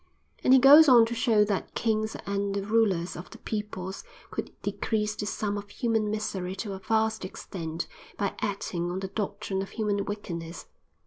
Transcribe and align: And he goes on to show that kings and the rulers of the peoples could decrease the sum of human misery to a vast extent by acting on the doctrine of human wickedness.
And 0.43 0.51
he 0.51 0.57
goes 0.57 0.89
on 0.89 1.05
to 1.05 1.13
show 1.13 1.43
that 1.45 1.75
kings 1.75 2.15
and 2.25 2.55
the 2.55 2.63
rulers 2.63 3.15
of 3.15 3.29
the 3.29 3.37
peoples 3.37 4.03
could 4.31 4.51
decrease 4.63 5.13
the 5.13 5.27
sum 5.27 5.59
of 5.59 5.69
human 5.69 6.09
misery 6.09 6.55
to 6.55 6.73
a 6.73 6.79
vast 6.79 7.23
extent 7.23 7.85
by 8.17 8.33
acting 8.41 8.89
on 8.89 9.01
the 9.01 9.09
doctrine 9.09 9.61
of 9.61 9.69
human 9.69 10.03
wickedness. 10.05 10.65